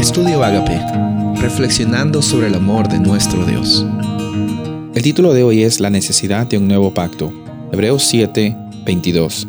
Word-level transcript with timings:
Estudio 0.00 0.42
Agape, 0.42 0.80
reflexionando 1.42 2.22
sobre 2.22 2.46
el 2.46 2.54
amor 2.54 2.88
de 2.88 2.98
nuestro 2.98 3.44
Dios. 3.44 3.84
El 4.94 5.02
título 5.02 5.34
de 5.34 5.42
hoy 5.42 5.62
es 5.62 5.78
La 5.78 5.90
necesidad 5.90 6.46
de 6.46 6.56
un 6.56 6.68
nuevo 6.68 6.94
pacto. 6.94 7.30
Hebreos 7.70 8.04
7, 8.04 8.56
22. 8.86 9.46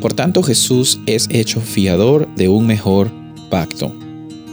Por 0.00 0.12
tanto 0.12 0.44
Jesús 0.44 1.00
es 1.06 1.26
hecho 1.32 1.60
fiador 1.60 2.32
de 2.36 2.48
un 2.48 2.68
mejor 2.68 3.10
pacto. 3.50 3.92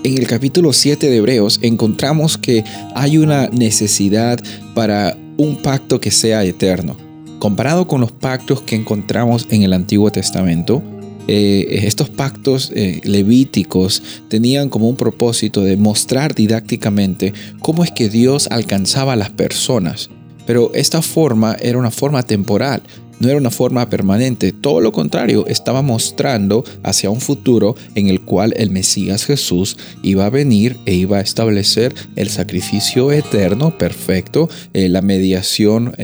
En 0.03 0.17
el 0.17 0.25
capítulo 0.25 0.73
7 0.73 1.11
de 1.11 1.17
Hebreos 1.17 1.59
encontramos 1.61 2.39
que 2.39 2.63
hay 2.95 3.19
una 3.19 3.47
necesidad 3.49 4.39
para 4.73 5.15
un 5.37 5.57
pacto 5.57 5.99
que 5.99 6.09
sea 6.09 6.43
eterno. 6.43 6.97
Comparado 7.37 7.87
con 7.87 8.01
los 8.01 8.11
pactos 8.11 8.63
que 8.63 8.75
encontramos 8.75 9.45
en 9.51 9.61
el 9.61 9.73
Antiguo 9.73 10.11
Testamento, 10.11 10.81
eh, 11.27 11.81
estos 11.85 12.09
pactos 12.09 12.71
eh, 12.75 13.01
levíticos 13.03 14.03
tenían 14.27 14.69
como 14.69 14.87
un 14.87 14.95
propósito 14.95 15.63
de 15.63 15.77
mostrar 15.77 16.35
didácticamente 16.35 17.33
cómo 17.59 17.83
es 17.83 17.91
que 17.91 18.09
Dios 18.09 18.47
alcanzaba 18.51 19.13
a 19.13 19.15
las 19.15 19.31
personas. 19.31 20.09
Pero 20.45 20.71
esta 20.75 21.01
forma 21.01 21.55
era 21.59 21.79
una 21.79 21.89
forma 21.89 22.21
temporal, 22.23 22.83
no 23.19 23.29
era 23.29 23.37
una 23.37 23.49
forma 23.49 23.89
permanente. 23.89 24.51
Todo 24.51 24.81
lo 24.81 24.91
contrario, 24.91 25.47
estaba 25.47 25.81
mostrando 25.81 26.63
hacia 26.83 27.09
un 27.09 27.21
futuro 27.21 27.75
en 27.95 28.09
el 28.09 28.21
cual 28.21 28.53
el 28.57 28.69
Mesías 28.69 29.25
Jesús 29.25 29.77
iba 30.03 30.25
a 30.25 30.29
venir 30.29 30.77
e 30.85 30.93
iba 30.93 31.17
a 31.17 31.21
establecer 31.21 31.95
el 32.15 32.29
sacrificio 32.29 33.11
eterno, 33.11 33.75
perfecto, 33.77 34.49
eh, 34.73 34.89
la 34.89 35.01
mediación 35.01 35.95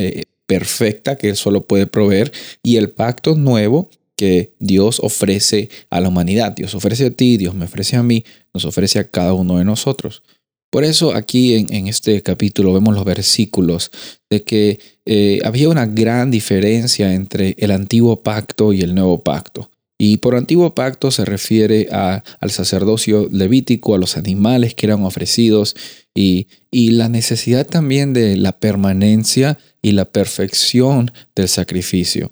perfecta 0.48 1.16
que 1.16 1.30
Él 1.30 1.36
solo 1.36 1.66
puede 1.66 1.88
proveer 1.88 2.32
y 2.64 2.78
el 2.78 2.90
pacto 2.90 3.36
nuevo 3.36 3.90
que 4.22 4.54
Dios 4.60 5.00
ofrece 5.00 5.70
a 5.90 6.00
la 6.00 6.10
humanidad. 6.10 6.52
Dios 6.52 6.76
ofrece 6.76 7.08
a 7.08 7.10
ti, 7.10 7.38
Dios 7.38 7.56
me 7.56 7.66
ofrece 7.66 7.96
a 7.96 8.04
mí, 8.04 8.24
nos 8.54 8.66
ofrece 8.66 9.00
a 9.00 9.10
cada 9.10 9.34
uno 9.34 9.58
de 9.58 9.66
nosotros. 9.66 10.22
Por 10.70 10.84
eso 10.84 11.16
aquí 11.16 11.56
en, 11.56 11.88
este 11.88 12.22
capítulo 12.22 12.72
vemos 12.72 12.94
los 12.94 13.04
versículos 13.04 13.90
de 14.30 14.44
que 14.44 14.80
eh, 15.08 15.40
había 15.44 15.70
una 15.70 15.88
gran 15.88 16.30
diferencia 16.30 17.16
entre 17.16 17.56
el 17.58 17.72
antiguo 17.72 18.22
pacto 18.22 18.74
y 18.74 18.82
el 18.82 18.94
nuevo 18.94 19.24
pacto. 19.24 19.72
Y 19.98 20.18
por 20.18 20.36
antiguo 20.36 20.76
pacto 20.76 21.10
se 21.10 21.26
refiere 21.26 21.88
al 21.92 22.52
sacerdocio 22.52 23.28
levítico, 23.32 23.96
a 23.96 23.98
los 23.98 24.18
animales 24.18 24.76
que 24.76 24.86
eran 24.86 25.04
ofrecidos 25.04 25.76
y, 26.14 26.46
y 26.70 26.92
la 26.92 27.10
necesidad 27.10 27.66
también 27.66 28.14
de 28.14 28.38
la 28.38 28.60
permanencia 28.60 29.58
y 29.82 29.94
la 29.94 30.06
perfección 30.06 31.12
del 31.36 31.48
sacrificio. 31.48 32.32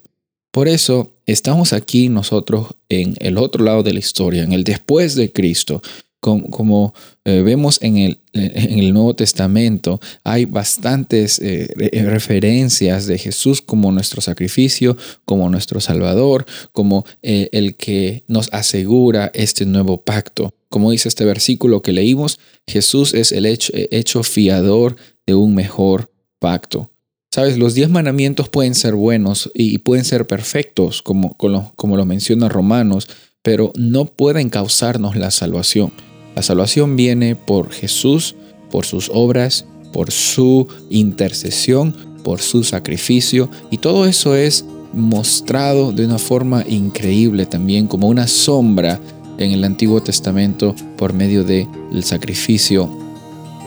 Por 0.50 0.66
eso 0.66 1.12
estamos 1.26 1.72
aquí 1.72 2.08
nosotros 2.08 2.74
en 2.88 3.14
el 3.20 3.38
otro 3.38 3.64
lado 3.64 3.82
de 3.82 3.92
la 3.92 4.00
historia, 4.00 4.42
en 4.42 4.52
el 4.52 4.64
después 4.64 5.14
de 5.14 5.32
Cristo. 5.32 5.80
Como, 6.20 6.92
eh, 7.24 7.40
vemos 7.40 7.78
en 7.80 7.96
el, 7.96 8.20
en 8.34 8.78
el, 8.78 8.92
Nuevo 8.92 9.14
Testamento, 9.16 10.00
hay 10.22 10.44
bastantes 10.44 11.38
eh, 11.38 11.66
referencias 12.04 13.06
de 13.06 13.16
Jesús 13.16 13.62
como 13.62 13.90
nuestro 13.90 14.20
sacrificio, 14.20 14.98
como 15.24 15.48
nuestro 15.48 15.80
Salvador, 15.80 16.44
como 16.72 17.06
eh, 17.22 17.48
el 17.52 17.74
que 17.74 18.24
nos 18.28 18.52
asegura 18.52 19.30
este 19.32 19.64
nuevo 19.64 20.02
pacto. 20.02 20.52
Como 20.68 20.90
dice 20.90 21.08
este 21.08 21.24
versículo 21.24 21.80
que 21.80 21.92
leímos, 21.92 22.38
Jesús 22.66 23.14
es 23.14 23.32
el 23.32 23.46
hecho, 23.46 23.72
hecho 23.74 24.22
fiador 24.22 24.96
de 25.26 25.34
un 25.34 25.54
mejor 25.54 26.10
pacto. 26.38 26.90
Sabes, 27.32 27.58
los 27.58 27.74
diez 27.74 27.88
mandamientos 27.88 28.48
pueden 28.48 28.74
ser 28.74 28.96
buenos 28.96 29.52
y 29.54 29.78
pueden 29.78 30.04
ser 30.04 30.26
perfectos, 30.26 31.00
como, 31.00 31.36
como 31.36 31.96
lo 31.96 32.04
menciona 32.04 32.48
Romanos, 32.48 33.08
pero 33.42 33.72
no 33.76 34.06
pueden 34.06 34.50
causarnos 34.50 35.14
la 35.14 35.30
salvación. 35.30 35.92
La 36.34 36.42
salvación 36.42 36.96
viene 36.96 37.36
por 37.36 37.70
Jesús, 37.70 38.34
por 38.68 38.84
sus 38.84 39.12
obras, 39.14 39.64
por 39.92 40.10
su 40.10 40.66
intercesión, 40.90 41.94
por 42.24 42.40
su 42.40 42.64
sacrificio, 42.64 43.48
y 43.70 43.78
todo 43.78 44.06
eso 44.06 44.34
es 44.34 44.64
mostrado 44.92 45.92
de 45.92 46.06
una 46.06 46.18
forma 46.18 46.64
increíble 46.68 47.46
también 47.46 47.86
como 47.86 48.08
una 48.08 48.26
sombra 48.26 49.00
en 49.38 49.52
el 49.52 49.62
Antiguo 49.62 50.02
Testamento 50.02 50.74
por 50.96 51.12
medio 51.12 51.44
del 51.44 52.02
sacrificio, 52.02 52.90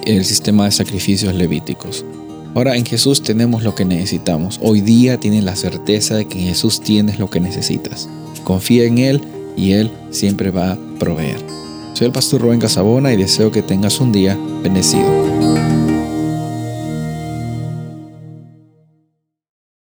el 0.05 0.25
sistema 0.25 0.65
de 0.65 0.71
sacrificios 0.71 1.33
levíticos. 1.33 2.03
Ahora 2.55 2.77
en 2.77 2.85
Jesús 2.85 3.23
tenemos 3.23 3.63
lo 3.63 3.73
que 3.73 3.83
necesitamos. 3.83 4.59
Hoy 4.61 4.81
día 4.81 5.19
tienes 5.19 5.43
la 5.43 5.55
certeza 5.55 6.15
de 6.15 6.25
que 6.25 6.39
en 6.39 6.47
Jesús 6.47 6.81
tienes 6.81 7.17
lo 7.17 7.29
que 7.29 7.39
necesitas. 7.39 8.07
Confía 8.43 8.85
en 8.85 8.99
Él 8.99 9.21
y 9.57 9.71
Él 9.71 9.91
siempre 10.11 10.51
va 10.51 10.73
a 10.73 10.77
proveer. 10.99 11.39
Soy 11.93 12.07
el 12.07 12.13
pastor 12.13 12.41
Rubén 12.41 12.59
Casabona 12.59 13.11
y 13.11 13.17
deseo 13.17 13.51
que 13.51 13.63
tengas 13.63 13.99
un 13.99 14.11
día 14.11 14.37
bendecido. 14.61 15.32